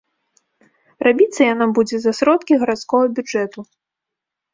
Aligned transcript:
Рабіцца 1.07 1.41
яна 1.53 1.67
будзе 1.79 1.97
за 2.05 2.13
сродкі 2.21 2.57
гарадскога 2.63 3.05
бюджэту. 3.21 3.59